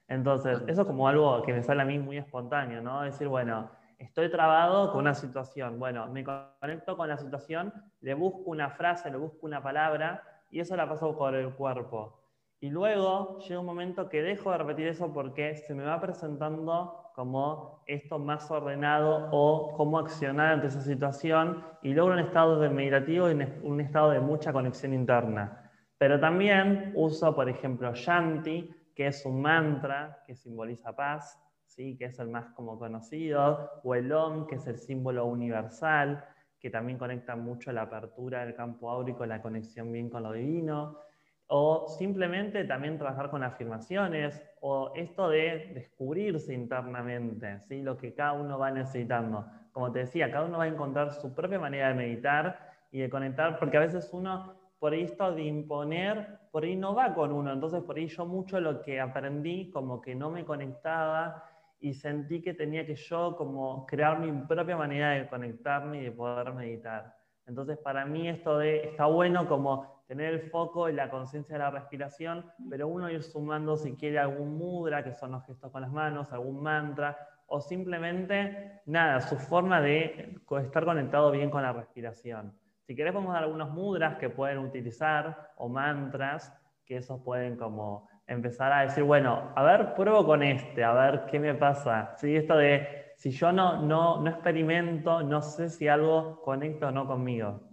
[0.08, 3.02] Entonces, eso es como algo que me sale a mí muy espontáneo, ¿no?
[3.02, 8.50] Decir, bueno, estoy trabado con una situación, bueno, me conecto con la situación, le busco
[8.50, 12.18] una frase, le busco una palabra y eso la paso por el cuerpo.
[12.60, 17.12] Y luego llega un momento que dejo de repetir eso porque se me va presentando
[17.14, 22.68] como esto más ordenado o cómo accionar ante esa situación y logro un estado de
[22.68, 25.70] meditativo y un estado de mucha conexión interna.
[25.98, 31.96] Pero también uso, por ejemplo, Shanti, que es un mantra que simboliza paz, ¿sí?
[31.96, 36.24] que es el más como conocido, o el Om, que es el símbolo universal,
[36.58, 40.98] que también conecta mucho la apertura del campo áurico, la conexión bien con lo divino
[41.48, 47.82] o simplemente también trabajar con afirmaciones, o esto de descubrirse internamente, ¿sí?
[47.82, 49.46] lo que cada uno va necesitando.
[49.72, 52.58] Como te decía, cada uno va a encontrar su propia manera de meditar
[52.92, 57.14] y de conectar, porque a veces uno, por esto de imponer, por ahí no va
[57.14, 61.44] con uno, entonces por ahí yo mucho lo que aprendí como que no me conectaba
[61.80, 66.12] y sentí que tenía que yo como crear mi propia manera de conectarme y de
[66.12, 67.16] poder meditar.
[67.46, 71.58] Entonces para mí esto de, está bueno como tener el foco y la conciencia de
[71.58, 75.82] la respiración, pero uno ir sumando si quiere algún mudra, que son los gestos con
[75.82, 77.16] las manos, algún mantra,
[77.46, 82.54] o simplemente, nada, su forma de estar conectado bien con la respiración.
[82.82, 86.54] Si querés podemos dar algunos mudras que pueden utilizar, o mantras,
[86.86, 91.26] que esos pueden como empezar a decir, bueno, a ver, pruebo con este, a ver
[91.26, 92.14] qué me pasa.
[92.16, 92.34] ¿Sí?
[92.34, 97.06] Esto de, si yo no, no, no experimento, no sé si algo conecta o no
[97.06, 97.67] conmigo.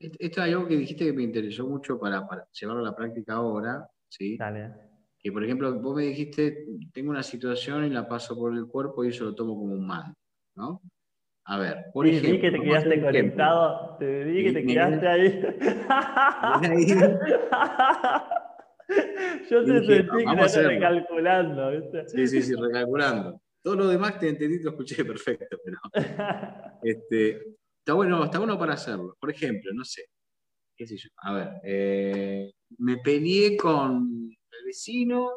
[0.00, 2.26] Esto es algo que dijiste que me interesó mucho para,
[2.58, 4.38] llevarlo a la práctica ahora, ¿sí?
[4.38, 4.72] Dale.
[5.18, 9.04] Que, por ejemplo, vos me dijiste, tengo una situación y la paso por el cuerpo
[9.04, 10.14] y eso lo tomo como un mal,
[10.56, 10.80] ¿no?
[11.44, 12.32] A ver, por sí, ejemplo...
[12.32, 15.42] Vi que te quedaste conectado, te vi que te quedaste ahí.
[19.50, 22.08] Yo te sentí que estás recalculando, ¿viste?
[22.08, 23.38] Sí, sí, sí, recalculando.
[23.62, 25.78] Todo lo demás te entendí, lo escuché perfecto, pero...
[26.82, 27.58] este,
[27.90, 29.16] Está bueno, está bueno para hacerlo.
[29.18, 30.02] Por ejemplo, no sé,
[30.76, 31.08] qué sé yo.
[31.16, 35.28] A ver, eh, me peleé con el vecino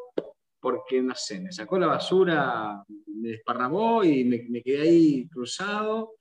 [0.60, 6.12] porque, no sé, me sacó la basura, me desparramó y me, quedé ahí cruzado.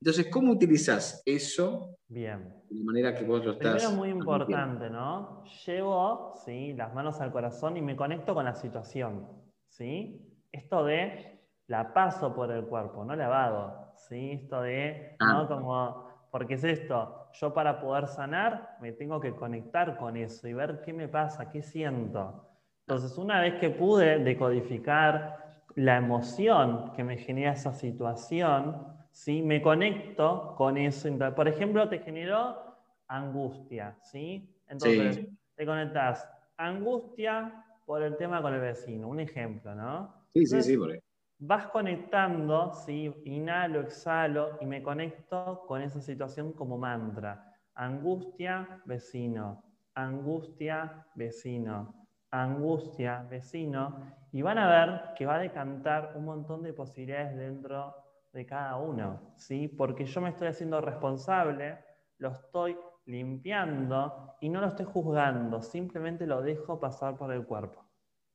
[0.00, 1.96] Entonces, ¿cómo utilizas eso?
[2.06, 2.54] Bien.
[2.70, 3.74] De manera que vos lo estás.
[3.74, 5.42] Primero, muy importante, ¿no?
[5.66, 6.72] Llevo ¿sí?
[6.74, 9.26] las manos al corazón y me conecto con la situación.
[9.66, 10.24] ¿sí?
[10.52, 13.83] Esto de la paso por el cuerpo, no lavado.
[13.96, 14.32] ¿Sí?
[14.32, 15.40] Esto de, ¿no?
[15.40, 15.46] Ah.
[15.48, 20.52] Como, porque es esto, yo para poder sanar me tengo que conectar con eso y
[20.52, 22.48] ver qué me pasa, qué siento.
[22.86, 29.42] Entonces, una vez que pude decodificar la emoción que me genera esa situación, ¿sí?
[29.42, 31.08] me conecto con eso.
[31.34, 32.76] Por ejemplo, te generó
[33.08, 34.48] angustia, ¿sí?
[34.68, 40.12] Entonces, te conectas angustia por el tema con el vecino, un ejemplo, ¿no?
[40.34, 40.90] Sí, sí, sí, por
[41.38, 43.12] vas conectando, ¿sí?
[43.24, 47.52] inhalo, exhalo y me conecto con esa situación como mantra.
[47.74, 49.62] Angustia, vecino.
[49.94, 52.06] Angustia, vecino.
[52.30, 54.12] Angustia, vecino.
[54.32, 57.94] Y van a ver que va a decantar un montón de posibilidades dentro
[58.32, 59.68] de cada uno, ¿sí?
[59.68, 61.78] Porque yo me estoy haciendo responsable,
[62.18, 67.84] lo estoy limpiando y no lo estoy juzgando, simplemente lo dejo pasar por el cuerpo,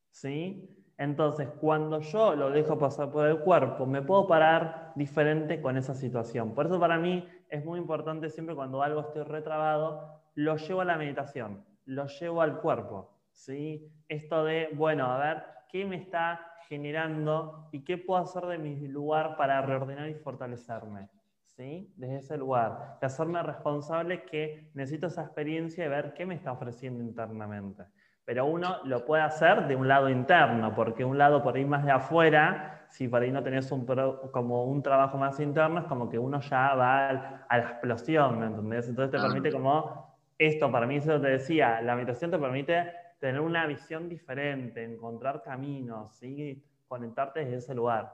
[0.09, 0.78] ¿sí?
[0.99, 5.93] Entonces, cuando yo lo dejo pasar por el cuerpo, me puedo parar diferente con esa
[5.93, 6.53] situación.
[6.53, 10.85] Por eso para mí es muy importante siempre cuando algo estoy retrabado, lo llevo a
[10.85, 13.17] la meditación, lo llevo al cuerpo.
[13.31, 13.89] ¿sí?
[14.09, 18.85] Esto de, bueno, a ver, ¿qué me está generando y qué puedo hacer de mi
[18.89, 21.07] lugar para reordenar y fortalecerme?
[21.45, 21.93] ¿sí?
[21.95, 26.51] Desde ese lugar, de hacerme responsable que necesito esa experiencia y ver qué me está
[26.51, 27.85] ofreciendo internamente.
[28.29, 31.83] Pero uno lo puede hacer de un lado interno, porque un lado por ahí más
[31.83, 33.87] de afuera, si por ahí no tenés un
[34.31, 38.45] como un trabajo más interno, es como que uno ya va a la explosión, ¿me
[38.45, 38.87] entendés?
[38.87, 39.23] Entonces te Ah.
[39.23, 44.07] permite como, esto para mí, eso te decía, la meditación te permite tener una visión
[44.07, 46.63] diferente, encontrar caminos, ¿sí?
[46.87, 48.13] conectarte desde ese lugar.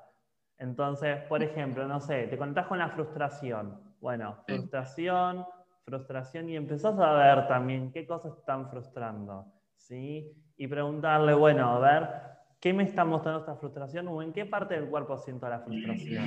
[0.57, 3.81] Entonces, por ejemplo, no sé, te conectás con la frustración.
[3.99, 5.45] Bueno, frustración,
[5.83, 10.31] frustración, y empezás a ver también qué cosas están frustrando, ¿sí?
[10.57, 12.09] Y preguntarle, bueno, a ver,
[12.59, 16.25] ¿qué me está mostrando esta frustración o en qué parte del cuerpo siento la frustración?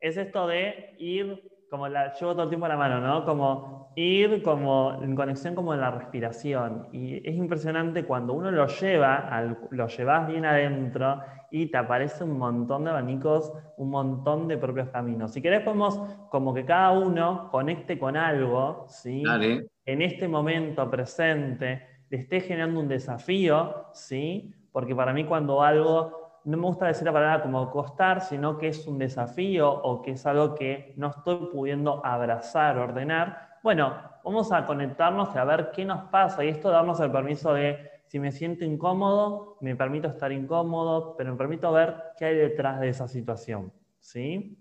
[0.00, 3.24] Es esto de ir, como la llevo todo el tiempo a la mano, ¿no?
[3.24, 6.88] Como ir como en conexión como en la respiración.
[6.92, 12.24] Y es impresionante cuando uno lo lleva, al- lo llevas bien adentro y te aparece
[12.24, 15.32] un montón de abanicos, un montón de propios caminos.
[15.32, 15.96] Si querés podemos
[16.30, 19.22] como que cada uno conecte con algo, ¿sí?
[19.24, 19.68] Dale.
[19.86, 24.54] en este momento presente le esté generando un desafío, ¿sí?
[24.70, 28.68] Porque para mí cuando algo, no me gusta decir la palabra como costar, sino que
[28.68, 34.52] es un desafío o que es algo que no estoy pudiendo abrazar, ordenar, bueno, vamos
[34.52, 38.20] a conectarnos y a ver qué nos pasa y esto darnos el permiso de, si
[38.20, 42.90] me siento incómodo, me permito estar incómodo, pero me permito ver qué hay detrás de
[42.90, 44.56] esa situación, ¿sí?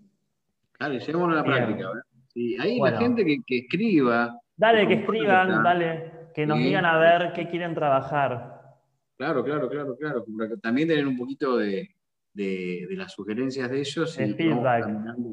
[0.80, 1.44] Dale, a la Bien.
[1.44, 1.88] práctica.
[1.88, 2.04] ¿verdad?
[2.30, 2.96] Sí, ahí Bueno.
[2.96, 4.40] la gente que, que escriba.
[4.58, 6.66] Dale, que escriban, dale, que nos Sí.
[6.66, 8.62] digan a ver qué quieren trabajar.
[9.18, 10.26] Claro, claro, claro, claro.
[10.62, 11.88] También tener un poquito de,
[12.34, 14.18] de- de las sugerencias de ellos.
[14.18, 14.88] De y feedback.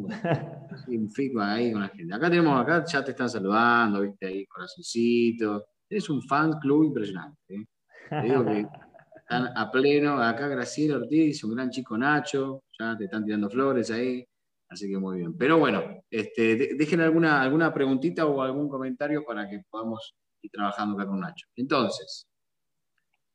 [0.89, 2.15] un feedback ahí con la gente.
[2.15, 5.65] Acá tenemos, acá ya te están saludando, viste ahí, corazoncito.
[5.89, 7.55] Es un fan club impresionante.
[7.55, 7.65] ¿eh?
[8.09, 8.67] Te digo que
[9.17, 10.23] están a pleno.
[10.23, 14.25] Acá Graciela Ortiz, un gran chico Nacho, ya te están tirando flores ahí.
[14.69, 15.37] Así que muy bien.
[15.37, 20.51] Pero bueno, este, de- dejen alguna, alguna preguntita o algún comentario para que podamos ir
[20.51, 21.47] trabajando acá con Nacho.
[21.57, 22.29] Entonces,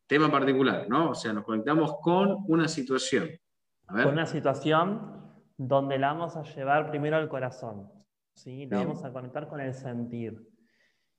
[0.07, 1.11] tema particular, ¿no?
[1.11, 3.29] O sea, nos conectamos con una situación.
[3.87, 4.03] A ver.
[4.05, 5.15] Con una situación
[5.57, 7.91] donde la vamos a llevar primero al corazón,
[8.33, 8.65] ¿sí?
[8.67, 8.89] La Bien.
[8.89, 10.47] vamos a conectar con el sentir.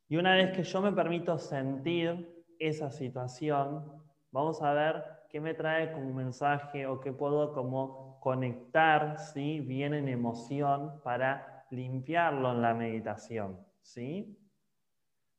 [0.09, 3.85] Y una vez que yo me permito sentir esa situación,
[4.31, 9.61] vamos a ver qué me trae como mensaje o qué puedo como conectar, ¿sí?
[9.61, 14.39] Bien en emoción para limpiarlo en la meditación, ¿sí?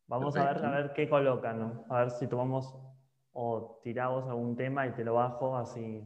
[0.07, 1.85] Vamos a ver, a ver qué colocan, ¿no?
[1.89, 2.73] a ver si tomamos
[3.33, 6.01] o tiramos algún tema y te lo bajo así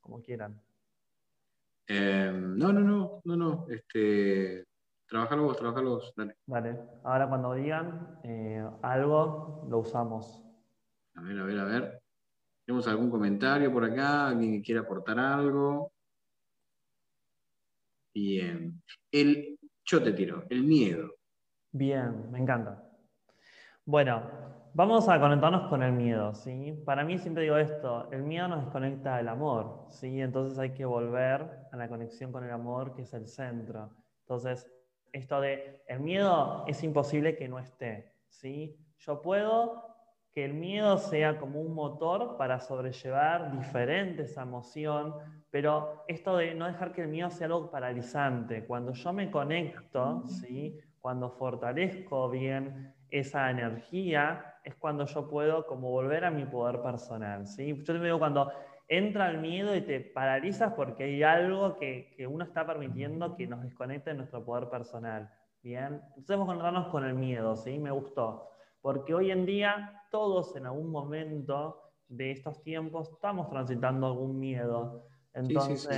[0.00, 0.60] como quieran.
[1.86, 3.66] Eh, no, no, no, no, no.
[3.70, 4.66] Este,
[5.06, 6.36] trabajalo vos, trabajalo vos, dale.
[6.46, 10.44] Vale, ahora cuando digan eh, algo, lo usamos.
[11.14, 12.02] A ver, a ver, a ver.
[12.66, 14.28] ¿Tenemos algún comentario por acá?
[14.28, 15.92] ¿Alguien que quiera aportar algo?
[18.12, 18.82] Bien.
[19.10, 21.14] El, yo te tiro, el miedo.
[21.70, 22.87] Bien, me encanta.
[23.90, 24.20] Bueno,
[24.74, 26.78] vamos a conectarnos con el miedo, ¿sí?
[26.84, 30.20] Para mí siempre digo esto, el miedo nos desconecta del amor, ¿sí?
[30.20, 33.88] Entonces hay que volver a la conexión con el amor, que es el centro.
[34.20, 34.70] Entonces,
[35.10, 38.78] esto de, el miedo es imposible que no esté, ¿sí?
[38.98, 39.86] Yo puedo
[40.32, 45.14] que el miedo sea como un motor para sobrellevar diferentes esa emoción,
[45.50, 50.26] pero esto de no dejar que el miedo sea algo paralizante, cuando yo me conecto,
[50.26, 50.78] ¿sí?
[51.00, 57.46] cuando fortalezco bien esa energía, es cuando yo puedo como volver a mi poder personal.
[57.46, 57.76] ¿sí?
[57.76, 58.50] Yo te digo, cuando
[58.88, 63.46] entra el miedo y te paralizas porque hay algo que, que uno está permitiendo que
[63.46, 65.30] nos desconecte de nuestro poder personal.
[65.62, 67.78] Bien, entonces vamos a encontrarnos con el miedo, ¿sí?
[67.78, 68.50] Me gustó.
[68.80, 75.04] Porque hoy en día todos en algún momento de estos tiempos estamos transitando algún miedo.
[75.34, 75.94] sí, sí, sí.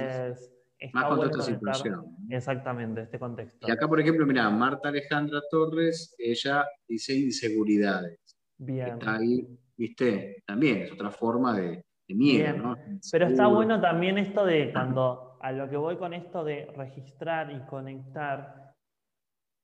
[0.81, 2.17] Está Más con toda esta situación.
[2.31, 3.69] Exactamente, este contexto.
[3.69, 8.19] Y acá, por ejemplo, mira, Marta Alejandra Torres, ella dice inseguridades.
[8.57, 8.89] Bien.
[8.89, 12.63] Está ahí, viste, también es otra forma de, de miedo, Bien.
[12.63, 12.77] ¿no?
[13.13, 17.51] Pero está bueno también esto de cuando a lo que voy con esto de registrar
[17.51, 18.75] y conectar,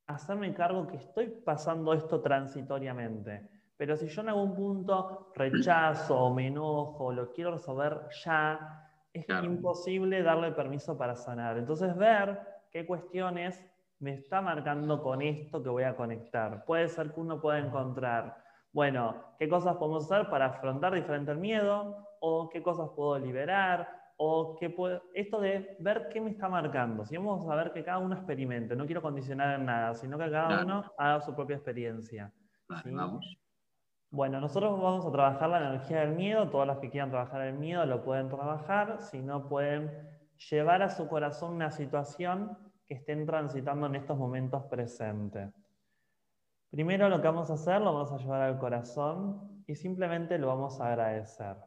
[0.09, 3.49] hacerme cargo que estoy pasando esto transitoriamente.
[3.77, 8.86] Pero si yo en algún punto rechazo o me enojo o lo quiero resolver ya,
[9.21, 9.47] es Claro.
[9.47, 11.59] imposible darle permiso para sanar.
[11.59, 12.39] Entonces ver
[12.71, 13.65] qué cuestiones
[13.99, 16.65] me está marcando con esto que voy a conectar.
[16.65, 18.37] Puede ser que uno pueda encontrar,
[18.73, 23.89] bueno, qué cosas podemos hacer para afrontar diferente el miedo, o qué cosas puedo liberar,
[24.19, 25.03] o qué puedo...
[25.15, 27.05] Esto de ver qué me está marcando.
[27.05, 30.31] Si vamos a ver que cada uno experimente, no quiero condicionar en nada, sino que
[30.31, 30.65] cada Claro.
[30.65, 32.33] uno haga su propia experiencia.
[32.69, 32.91] Vale, ¿sí?
[32.95, 33.39] vamos.
[34.17, 36.49] Bueno, nosotros vamos a trabajar la energía del miedo.
[36.49, 39.03] Todas las que quieran trabajar el miedo lo pueden trabajar.
[39.03, 39.91] Si no, pueden
[40.51, 42.57] llevar a su corazón una situación
[42.87, 45.53] que estén transitando en estos momentos presentes.
[46.71, 50.47] Primero lo que vamos a hacer, lo vamos a llevar al corazón y simplemente lo
[50.47, 51.59] vamos a agradecer.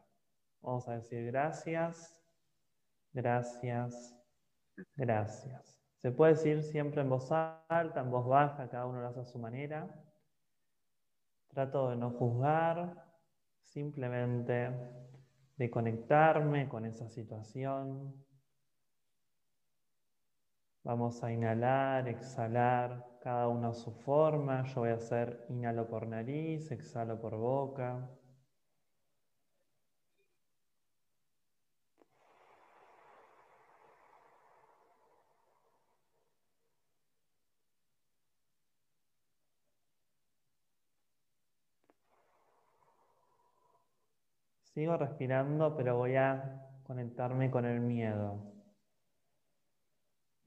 [0.61, 2.19] Vamos a decir gracias,
[3.13, 4.19] gracias,
[4.95, 5.79] gracias.
[5.97, 9.25] Se puede decir siempre en voz alta, en voz baja, cada uno lo hace a
[9.25, 9.87] su manera.
[11.49, 13.05] Trato de no juzgar,
[13.63, 14.71] simplemente
[15.57, 18.13] de conectarme con esa situación.
[20.83, 24.63] Vamos a inhalar, exhalar, cada uno a su forma.
[24.63, 28.09] Yo voy a hacer inhalo por nariz, exhalo por boca.
[44.79, 48.53] Sigo respirando, pero voy a conectarme con el miedo.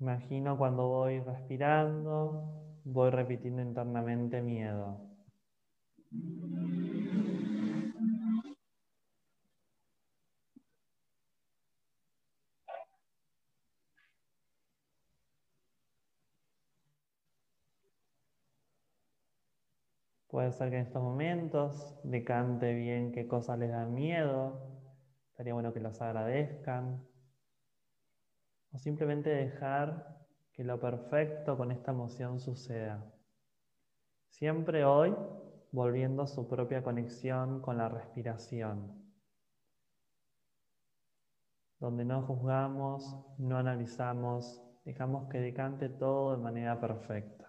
[0.01, 5.07] Imagino cuando voy respirando, voy repitiendo internamente miedo.
[20.43, 24.61] Puede ser que en estos momentos decante bien qué cosas les dan miedo.
[25.31, 27.07] Estaría bueno que los agradezcan.
[28.73, 33.09] O simplemente dejar que lo perfecto con esta emoción suceda.
[34.31, 35.15] Siempre hoy
[35.71, 39.01] volviendo a su propia conexión con la respiración.
[41.79, 47.42] Donde no juzgamos, no analizamos, dejamos que decante todo de manera perfecta.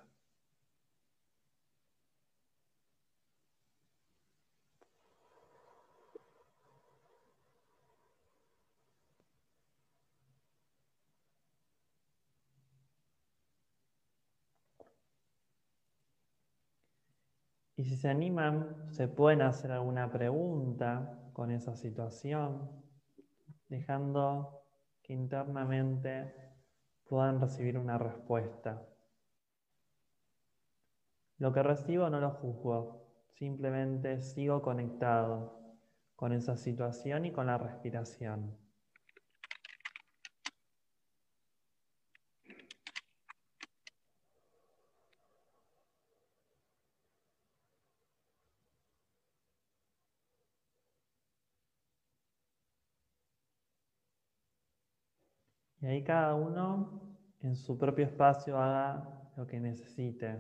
[17.76, 22.70] Y si se animan, se pueden hacer alguna pregunta con esa situación,
[23.68, 24.62] dejando
[25.02, 26.34] que internamente
[27.06, 28.88] puedan recibir una respuesta.
[31.40, 35.60] Lo que recibo no lo juzgo, simplemente sigo conectado
[36.16, 38.63] con esa situación y con la respiración.
[55.84, 60.40] Y ahí cada uno en su propio espacio haga lo que necesite.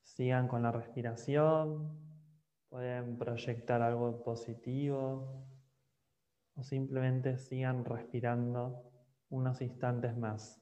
[0.00, 1.98] Sigan con la respiración,
[2.68, 5.44] pueden proyectar algo positivo
[6.54, 8.84] o simplemente sigan respirando
[9.28, 10.59] unos instantes más.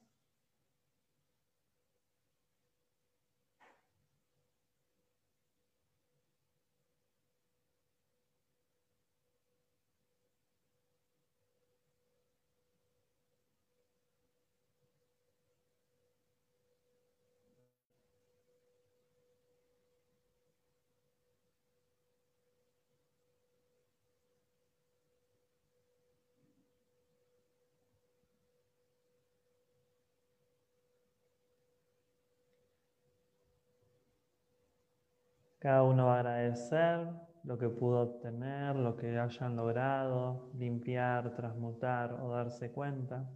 [35.58, 37.08] Cada uno va a agradecer
[37.42, 43.28] lo que pudo obtener, lo que hayan logrado, limpiar, transmutar o darse cuenta.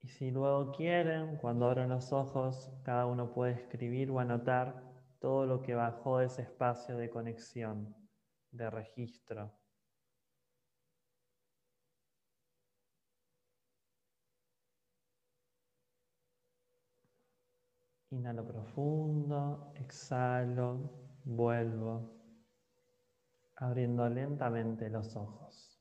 [0.00, 4.82] Y si luego quieren, cuando abran los ojos, cada uno puede escribir o anotar
[5.20, 7.94] todo lo que bajó de ese espacio de conexión,
[8.50, 9.52] de registro.
[18.12, 20.90] Inhalo profundo, exhalo,
[21.24, 22.10] vuelvo,
[23.56, 25.80] abriendo lentamente los ojos.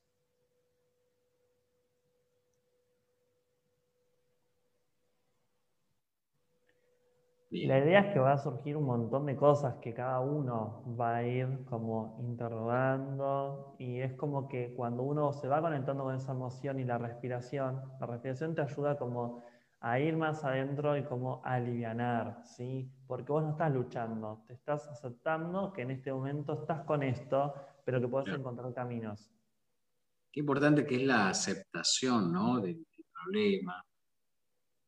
[7.49, 11.17] La idea es que va a surgir un montón de cosas que cada uno va
[11.17, 16.31] a ir como interrogando y es como que cuando uno se va conectando con esa
[16.31, 19.43] emoción y la respiración, la respiración te ayuda como
[19.81, 22.87] a ir más adentro y como alivianar, ¿sí?
[23.07, 27.53] Porque vos no estás luchando, te estás aceptando que en este momento estás con esto,
[27.83, 29.31] pero que puedes encontrar caminos.
[30.31, 32.59] Qué importante que es la aceptación, ¿no?
[32.59, 32.85] Del,
[33.23, 33.85] problema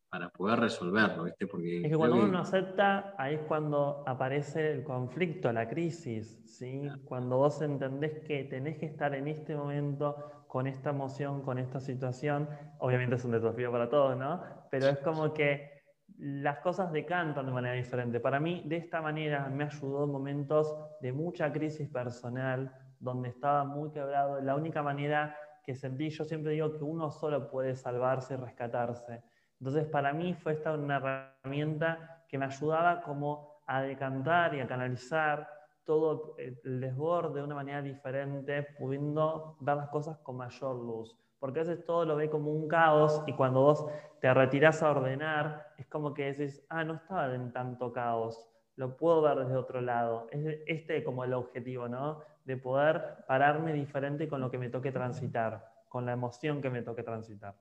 [0.10, 1.46] para poder resolverlo, ¿viste?
[1.46, 6.40] Porque es que cuando uno no acepta, ahí es cuando aparece el conflicto, la crisis,
[6.46, 6.84] ¿sí?
[7.06, 11.80] Cuando vos entendés que tenés que estar en este momento con esta emoción, con esta
[11.80, 12.48] situación.
[12.78, 14.40] Obviamente es un desafío para todos, ¿no?
[14.70, 15.82] Pero es como que
[16.20, 18.20] las cosas decantan de manera diferente.
[18.20, 23.64] Para mí, de esta manera, me ayudó en momentos de mucha crisis personal, donde estaba
[23.64, 24.42] muy quebrado.
[24.42, 25.36] La única manera
[25.66, 29.24] que sentí, yo siempre digo que uno solo puede salvarse y rescatarse.
[29.60, 34.68] Entonces, para mí fue esta una herramienta que me ayudaba como a decantar y a
[34.68, 35.50] canalizar
[35.86, 41.18] todo el desborde de una manera diferente, pudiendo ver las cosas con mayor luz.
[41.40, 43.86] Porque a veces todo lo ve como un caos y cuando vos
[44.22, 48.96] te retiras a ordenar, es como que decís, ah, no estaba en tanto caos, lo
[48.98, 50.28] puedo ver desde otro lado.
[50.32, 52.22] Es este como el objetivo, ¿no?
[52.46, 56.82] De poder pararme diferente con lo que me toque transitar, con la emoción que me
[56.82, 57.56] toque transitar.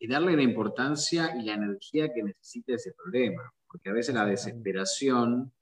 [0.00, 4.24] Y darle la importancia y la energía que necesita ese problema, porque a veces la
[4.24, 5.52] desesperación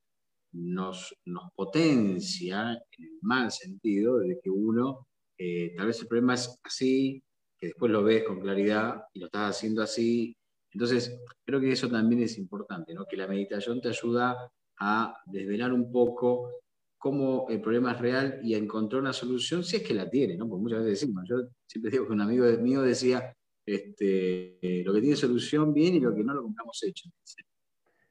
[0.53, 1.15] nos,
[1.55, 5.07] potencia en el mal sentido de que uno
[5.39, 7.23] eh, tal vez el problema es así,
[7.59, 10.37] que después lo ves con claridad y lo estás haciendo así.
[10.73, 13.07] Entonces, creo que eso también es importante, ¿no?
[13.07, 16.51] que la meditación te ayuda a desvelar un poco
[16.99, 20.37] cómo el problema es real y a encontrar una solución, si es que la tiene,
[20.37, 20.49] ¿no?
[20.49, 21.37] porque muchas veces decimos, yo
[21.67, 23.35] siempre digo que un amigo mío decía,
[23.65, 27.09] este, lo que tiene solución bien y lo que no lo compramos hecho.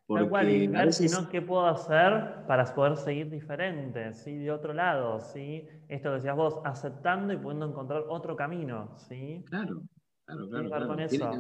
[0.08, 4.38] Tal cual, y ver si no, qué puedo hacer para poder seguir diferente, ¿sí?
[4.38, 5.68] De otro lado, ¿sí?
[5.88, 9.44] Esto que decías vos, aceptando y pudiendo encontrar otro camino, ¿sí?
[9.50, 9.82] Claro,
[10.26, 10.68] claro, claro.
[10.70, 10.88] claro.
[10.88, 11.32] Con eso.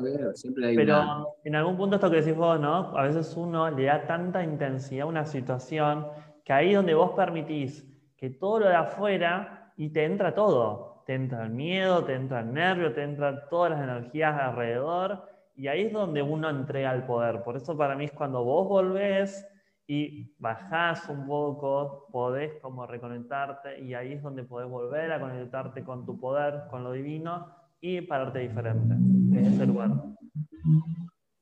[0.75, 2.97] Pero en algún punto esto que decís vos, ¿no?
[2.97, 6.07] A veces uno le da tanta intensidad a una situación
[6.43, 7.85] que ahí donde vos permitís
[8.17, 11.03] que todo lo de afuera y te entra todo.
[11.05, 15.67] Te entra el miedo, te entra el nervio, te entran todas las energías alrededor y
[15.67, 17.43] ahí es donde uno entrega el poder.
[17.43, 19.45] Por eso para mí es cuando vos volvés
[19.87, 25.83] y bajás un poco, podés como reconectarte y ahí es donde podés volver a conectarte
[25.83, 29.91] con tu poder, con lo divino y pararte diferente en ese lugar.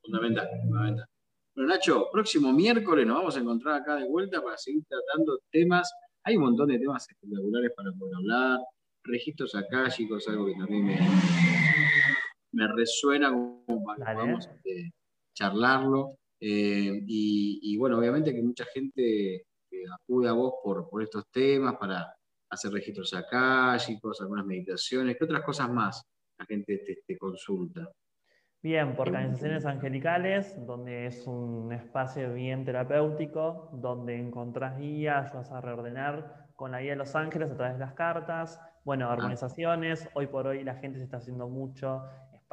[0.03, 1.05] Fundamental, fundamental.
[1.55, 5.91] Bueno, Nacho, próximo miércoles nos vamos a encontrar acá de vuelta para seguir tratando temas.
[6.23, 8.59] Hay un montón de temas espectaculares para poder hablar.
[9.05, 9.53] Registros
[9.89, 10.97] chicos, algo que también me,
[12.53, 14.55] me resuena como para vamos a
[15.33, 16.17] charlarlo.
[16.39, 19.45] Eh, y, bueno, obviamente que mucha gente
[19.93, 22.13] acude a vos por, por estos temas para
[22.53, 25.17] hacer registros acálicos, algunas meditaciones.
[25.17, 26.03] ¿Qué otras cosas más
[26.37, 27.89] la gente te, consulta?
[28.61, 35.59] Bien, por organizaciones angelicales, donde es un espacio bien terapéutico, donde encontrás guías, vas a
[35.59, 38.61] reordenar con la guía de los ángeles a través de las cartas.
[38.85, 39.13] Bueno, ah.
[39.13, 42.03] organizaciones, hoy por hoy la gente se está haciendo mucho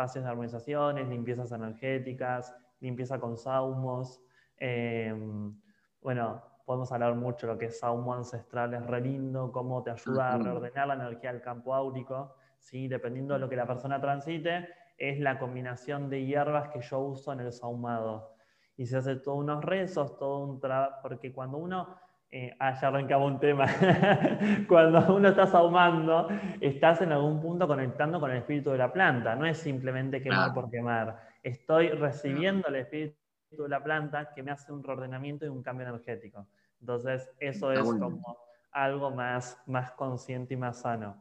[0.00, 4.18] espacios de armonizaciones, limpiezas energéticas, limpieza con saumos.
[4.56, 5.54] Em,
[6.00, 9.90] bueno, podemos hablar mucho de lo que es saumo ancestral, es re lindo, cómo te
[9.90, 12.88] ayuda a reordenar la energía del campo áurico, ¿sí?
[12.88, 17.34] dependiendo de lo que la persona transite, es la combinación de hierbas que yo uso
[17.34, 18.34] en el saumado.
[18.78, 21.94] Y se hace todos unos rezos, todo un trabajo, porque cuando uno
[22.32, 23.66] eh, ah, ya arrancaba un tema.
[24.68, 26.28] Cuando uno está saumando,
[26.60, 29.34] estás en algún punto conectando con el espíritu de la planta.
[29.34, 31.28] No es simplemente quemar por quemar.
[31.42, 33.16] Estoy recibiendo el espíritu
[33.50, 36.46] de la planta que me hace un reordenamiento y un cambio energético.
[36.80, 38.38] Entonces, eso es como
[38.70, 41.20] algo más, más consciente y más sano.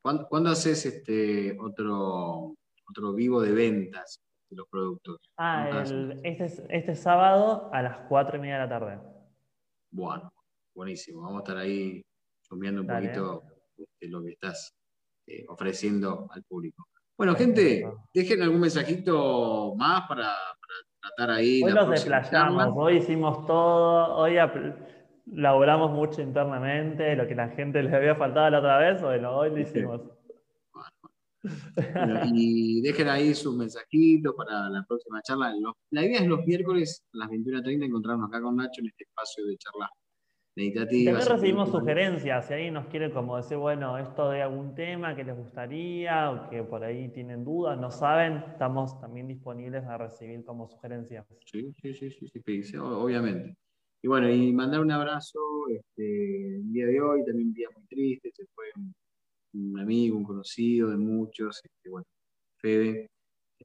[0.00, 2.54] ¿Cuándo, haces este otro,
[2.88, 5.18] otro vivo de ventas de los productos?
[5.36, 5.82] Ah,
[6.22, 8.98] este, este sábado a las 4 y media de la tarde.
[9.90, 10.30] Bueno,
[10.76, 11.22] buenísimo.
[11.22, 12.04] Vamos a estar ahí
[12.52, 13.42] viendo un poquito
[13.76, 14.72] de lo que estás
[15.26, 16.86] eh, ofreciendo al público.
[17.16, 20.34] Bueno, gente, dejen algún mensajito más para,
[21.00, 21.62] tratar ahí.
[21.62, 24.36] Hoy nos desplayamos, hoy hicimos todo, hoy
[25.26, 29.50] laboramos mucho internamente, lo que la gente les había faltado la otra vez, bueno, hoy
[29.50, 30.02] lo hicimos.
[32.34, 35.54] y dejen ahí sus mensajitos para la próxima charla.
[35.90, 39.46] la idea es los miércoles a las 21.30 encontrarnos acá con Nacho en este espacio
[39.46, 39.88] de charla
[40.56, 41.12] meditativa.
[41.12, 45.22] También recibimos sugerencias, si alguien nos quiere como decir, bueno, esto de algún tema que
[45.22, 50.42] les gustaría o que por ahí tienen dudas, no saben, estamos también disponibles a recibir
[50.44, 51.26] como sugerencias.
[51.44, 53.56] Sí, sí, sí, sí, sí, obviamente.
[54.02, 55.38] Y bueno, y mandar un abrazo,
[55.68, 58.66] este, el día de hoy también un día muy triste, se fue
[59.52, 62.06] un, amigo, un conocido de muchos, este, bueno,
[62.56, 63.10] Fede,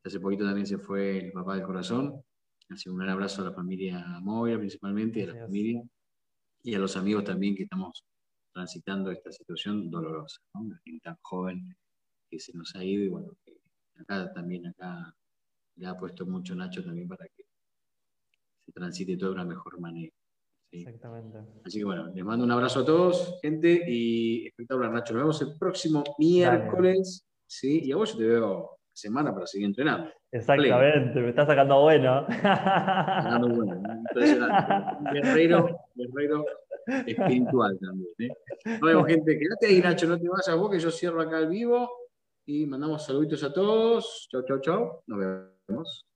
[0.03, 2.21] hace poquito también se fue el papá del corazón,
[2.69, 5.83] así un gran abrazo a la familia Moira principalmente, y a la familia
[6.63, 8.03] y a los amigos también que estamos
[8.53, 10.61] transitando esta situación dolorosa, ¿no?
[10.61, 11.75] Una gente tan joven
[12.29, 13.33] que se nos ha ido y bueno,
[13.99, 15.15] acá también acá
[15.75, 17.45] le ha puesto mucho Nacho también para que
[18.59, 20.13] se transite todo de una mejor manera.
[20.71, 21.39] Exactamente.
[21.65, 25.13] Así que bueno, les mando un abrazo a todos, gente, y espectacular, Nacho.
[25.13, 27.25] Nos vemos el próximo miércoles.
[27.45, 27.81] ¿sí?
[27.83, 30.11] Y a vos yo te veo semana para seguir entrenando.
[30.31, 32.25] Exactamente, me está sacando bueno.
[32.27, 35.13] Sacando bueno, impresionante.
[35.13, 36.45] Guerrero, guerrero
[37.05, 38.09] espiritual también.
[38.19, 38.29] ¿eh?
[38.65, 39.39] Nos vemos, gente.
[39.39, 41.89] Quédate ahí, Nacho, no te vayas vos, que yo cierro acá el vivo
[42.45, 44.27] y mandamos saluditos a todos.
[44.31, 45.03] Chau, chau, chau.
[45.07, 45.19] Nos
[45.67, 46.10] vemos.